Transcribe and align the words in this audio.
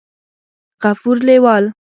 غفور 0.83 1.17
لېوال 1.27 1.65